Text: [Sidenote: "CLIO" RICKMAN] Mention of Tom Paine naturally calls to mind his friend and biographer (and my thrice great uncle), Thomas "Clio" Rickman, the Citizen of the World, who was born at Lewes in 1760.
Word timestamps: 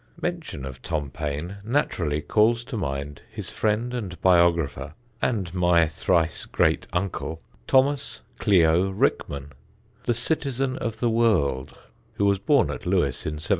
[Sidenote: 0.15 0.17
"CLIO" 0.17 0.33
RICKMAN] 0.33 0.35
Mention 0.35 0.65
of 0.65 0.81
Tom 0.81 1.09
Paine 1.11 1.55
naturally 1.63 2.21
calls 2.23 2.63
to 2.63 2.75
mind 2.75 3.21
his 3.31 3.51
friend 3.51 3.93
and 3.93 4.19
biographer 4.19 4.95
(and 5.21 5.53
my 5.53 5.85
thrice 5.85 6.45
great 6.45 6.87
uncle), 6.91 7.39
Thomas 7.67 8.21
"Clio" 8.39 8.89
Rickman, 8.89 9.51
the 10.05 10.15
Citizen 10.15 10.75
of 10.79 11.01
the 11.01 11.09
World, 11.11 11.77
who 12.13 12.25
was 12.25 12.39
born 12.39 12.71
at 12.71 12.87
Lewes 12.87 13.27
in 13.27 13.35
1760. 13.37 13.49